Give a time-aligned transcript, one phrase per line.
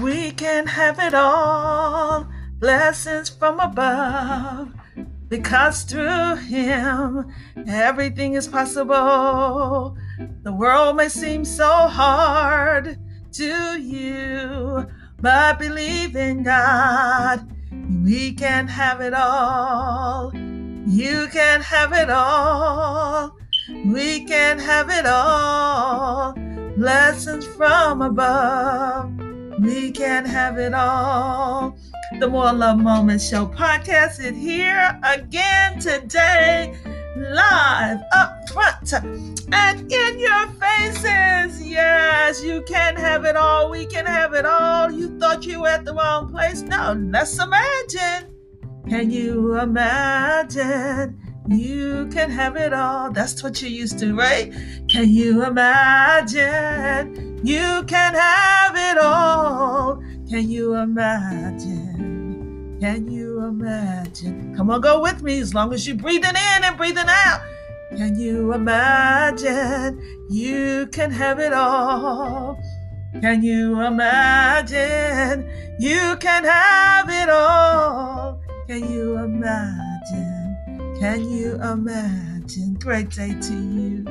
[0.00, 2.26] We can have it all,
[2.58, 4.72] blessings from above.
[5.28, 7.32] Because through him,
[7.66, 9.96] everything is possible.
[10.42, 12.98] The world may seem so hard
[13.32, 14.86] to you,
[15.20, 17.50] but believe in God.
[18.04, 20.30] We can have it all.
[20.86, 23.36] You can have it all.
[23.86, 26.34] We can have it all.
[26.76, 29.25] Blessings from above.
[29.66, 31.76] We can have it all.
[32.20, 36.78] The More Love Moments Show podcast is here again today,
[37.16, 41.60] live up front and in your faces.
[41.66, 43.68] Yes, you can have it all.
[43.68, 44.88] We can have it all.
[44.88, 46.62] You thought you were at the wrong place.
[46.62, 48.32] No, let's imagine.
[48.88, 51.18] Can you imagine?
[51.48, 53.10] You can have it all.
[53.10, 54.52] That's what you used to, right?
[54.88, 57.26] Can you imagine?
[57.42, 58.55] You can have
[58.96, 60.02] all.
[60.28, 62.06] Can you imagine?
[62.80, 64.54] Can you imagine?
[64.56, 67.40] Come on, go with me as long as you're breathing in and breathing out.
[67.96, 70.00] Can you imagine?
[70.28, 72.58] You can have it all.
[73.20, 75.48] Can you imagine?
[75.78, 78.40] You can have it all.
[78.66, 80.56] Can you imagine?
[81.00, 82.74] Can you imagine?
[82.74, 84.04] Great day to you.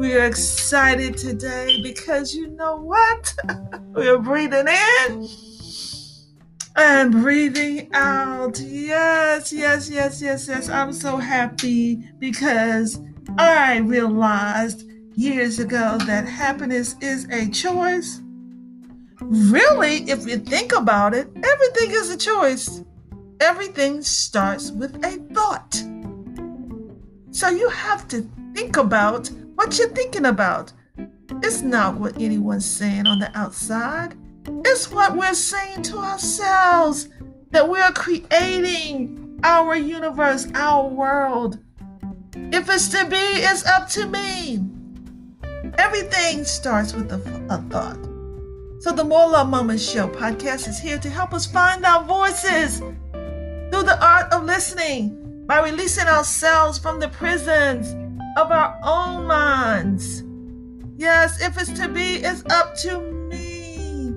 [0.00, 3.34] We are excited today because you know what?
[3.94, 5.28] we are breathing in
[6.74, 8.58] and breathing out.
[8.60, 10.68] Yes, yes, yes, yes, yes.
[10.70, 12.98] I'm so happy because
[13.36, 14.84] I realized
[15.16, 18.22] years ago that happiness is a choice.
[19.20, 22.82] Really, if you think about it, everything is a choice
[23.40, 25.82] everything starts with a thought.
[27.30, 29.30] So you have to think about
[29.60, 30.72] what you're thinking about.
[31.42, 34.16] It's not what anyone's saying on the outside,
[34.64, 37.10] it's what we're saying to ourselves
[37.50, 41.58] that we're creating our universe, our world.
[42.34, 44.64] If it's to be, it's up to me.
[45.76, 47.20] Everything starts with a,
[47.50, 47.98] a thought.
[48.82, 52.78] So the More Love Moments Show podcast is here to help us find our voices
[52.78, 57.94] through the art of listening by releasing ourselves from the prisons
[58.36, 60.24] of our own minds.
[60.96, 64.14] Yes, if it's to be, it's up to me.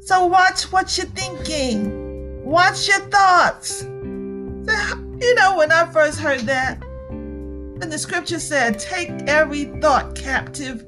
[0.00, 3.82] So watch what you're thinking, watch your thoughts.
[3.82, 10.86] You know, when I first heard that, and the scripture said, take every thought captive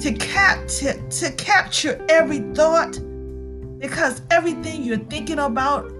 [0.00, 2.98] to capture to capture every thought
[3.78, 5.92] because everything you're thinking about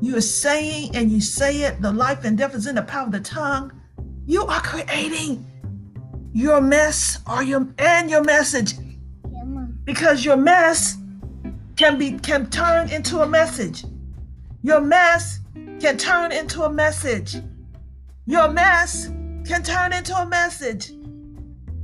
[0.00, 3.06] you are saying and you say it, the life and death is in the power
[3.06, 3.72] of the tongue.
[4.24, 5.44] You are creating
[6.32, 8.74] your mess or your and your message.
[9.84, 10.96] Because your mess
[11.76, 13.84] can be can turn into a message.
[14.62, 15.40] Your mess
[15.80, 17.36] can turn into a message.
[18.26, 19.08] Your mess
[19.44, 20.92] can turn into a message.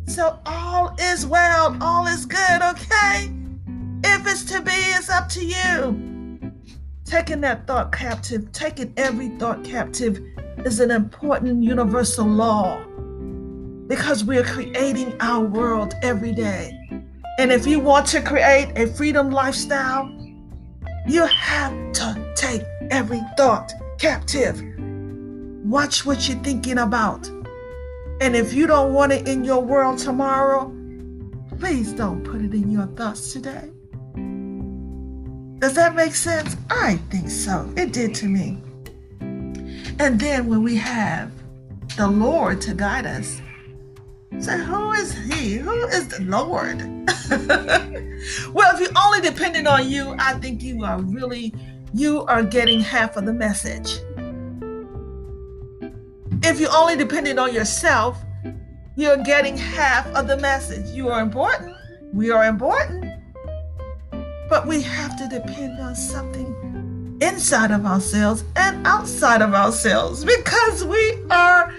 [0.06, 3.32] So all is well, all is good, okay?
[4.04, 6.52] If it's to be, it's up to you.
[7.04, 10.20] Taking that thought captive, taking every thought captive
[10.68, 12.78] is an important universal law
[13.86, 16.78] because we're creating our world every day.
[17.38, 20.06] And if you want to create a freedom lifestyle,
[21.06, 24.62] you have to take every thought captive.
[25.64, 27.26] Watch what you're thinking about.
[28.20, 30.70] And if you don't want it in your world tomorrow,
[31.58, 33.70] please don't put it in your thoughts today.
[35.60, 36.58] Does that make sense?
[36.68, 37.72] I think so.
[37.74, 38.62] It did to me.
[40.00, 41.32] And then when we have
[41.96, 43.40] the Lord to guide us,
[44.38, 45.56] say, who is He?
[45.56, 46.78] Who is the Lord?
[48.54, 51.52] well, if you're only depending on you, I think you are really,
[51.92, 53.98] you are getting half of the message.
[56.44, 58.16] If you're only depending on yourself,
[58.94, 60.88] you're getting half of the message.
[60.90, 61.76] You are important.
[62.12, 63.04] We are important.
[64.48, 66.54] But we have to depend on something
[67.20, 71.72] inside of ourselves and outside of ourselves because we are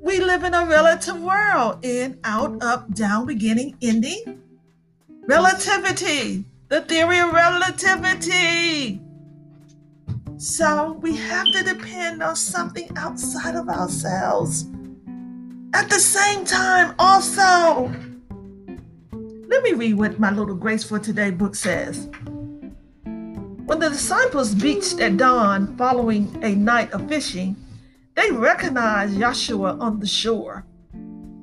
[0.00, 4.42] we live in a relative world in out up down beginning ending.
[5.26, 9.00] Relativity the theory of relativity.
[10.38, 14.66] So we have to depend on something outside of ourselves.
[15.72, 17.94] At the same time also
[19.46, 22.08] let me read what my little Grace for Today book says.
[23.66, 27.56] When the disciples beached at dawn following a night of fishing,
[28.14, 30.66] they recognized Yeshua on the shore.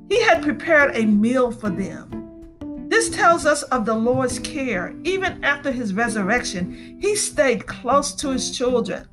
[0.08, 2.88] He had prepared a meal for them.
[2.90, 4.94] This tells us of the Lord's care.
[5.04, 9.08] Even after his resurrection, he stayed close to his children.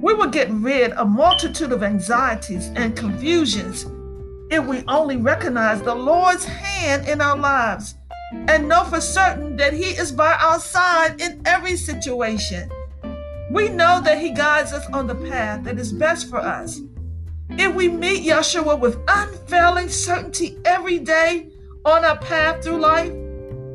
[0.00, 3.86] We will get rid of a multitude of anxieties and confusions
[4.50, 7.96] if we only recognize the Lord's hand in our lives
[8.48, 12.70] and know for certain that He is by our side in every situation.
[13.50, 16.80] We know that He guides us on the path that is best for us.
[17.50, 21.50] If we meet Yeshua with unfailing certainty every day
[21.84, 23.12] on our path through life,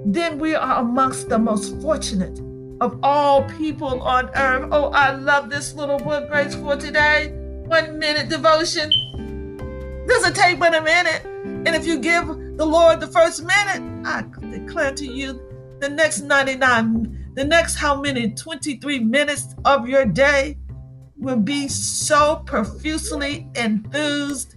[0.05, 2.39] then we are amongst the most fortunate
[2.81, 4.69] of all people on earth.
[4.71, 7.31] Oh, I love this little book, Grace, for today.
[7.65, 8.89] One minute devotion.
[10.07, 11.23] Doesn't take but a minute.
[11.25, 15.41] And if you give the Lord the first minute, I declare to you
[15.79, 18.31] the next 99, the next how many?
[18.31, 20.57] 23 minutes of your day
[21.17, 24.55] will be so profusely enthused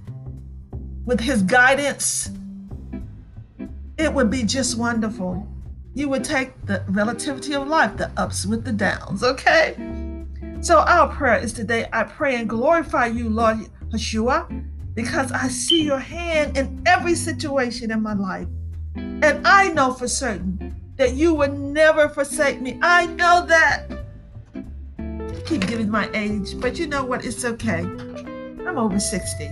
[1.05, 2.31] with his guidance.
[3.99, 5.49] It would be just wonderful
[5.95, 9.77] you would take the relativity of life, the ups with the downs, okay?
[10.61, 13.59] So our prayer is today, I pray and glorify you, Lord
[13.91, 14.65] Yeshua,
[14.95, 18.49] because I see your hand in every situation in my life.
[18.95, 22.79] And I know for certain that you would never forsake me.
[22.83, 23.87] I know that.
[25.47, 27.25] Keep giving my age, but you know what?
[27.25, 27.81] It's okay.
[27.81, 29.51] I'm over 60.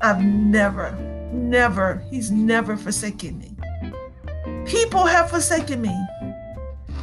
[0.00, 0.92] I've never,
[1.32, 3.56] never, he's never forsaken me.
[4.64, 5.94] People have forsaken me.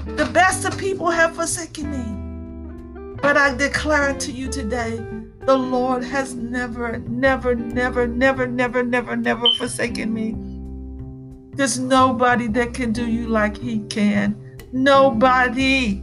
[0.05, 3.15] The best of people have forsaken me.
[3.21, 4.97] But I declare to you today,
[5.45, 10.52] the Lord has never, never, never, never, never, never, never forsaken me.
[11.55, 14.57] There's nobody that can do you like He can.
[14.71, 16.01] Nobody.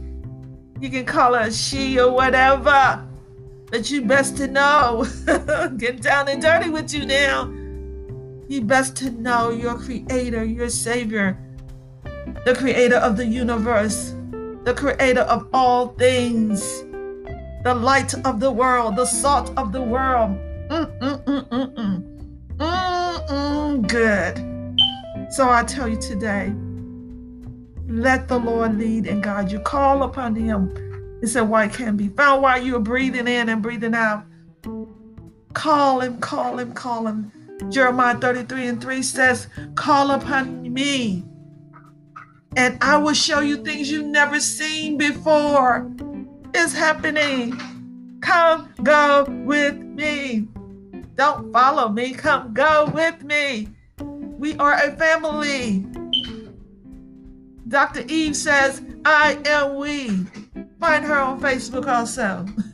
[0.79, 3.05] You can call her she or whatever,
[3.69, 5.05] but you best to know.
[5.77, 7.51] Get down and dirty with you now.
[8.47, 11.37] You best to know your Creator, your Savior,
[12.45, 14.15] the creator of the universe,
[14.63, 16.81] the creator of all things,
[17.63, 20.31] the light of the world, the salt of the world.
[20.69, 22.03] Mm-mm-mm-mm-mm.
[22.57, 24.40] Mm-mm, good.
[25.31, 26.53] So I tell you today,
[27.87, 29.59] let the Lord lead and guide you.
[29.59, 31.19] Call upon him.
[31.21, 34.25] He said, why can't be found while you're breathing in and breathing out.
[35.53, 37.31] Call him, call him, call him.
[37.69, 41.23] Jeremiah 33 and 3 says, Call upon me
[42.57, 45.89] and I will show you things you've never seen before.
[46.53, 47.57] It's happening.
[48.21, 50.47] Come go with me.
[51.15, 52.13] Don't follow me.
[52.13, 53.69] Come go with me.
[54.41, 55.85] We are a family.
[57.67, 58.03] Dr.
[58.07, 60.25] Eve says, I am we.
[60.79, 62.47] Find her on Facebook also.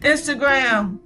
[0.00, 0.98] Instagram.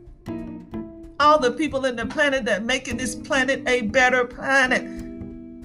[1.19, 4.83] All the people in the planet that making this planet a better planet.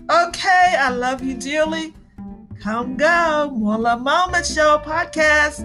[0.09, 1.93] Okay, I love you dearly.
[2.59, 3.51] Come go.
[3.53, 5.61] More Love Moment Show podcast.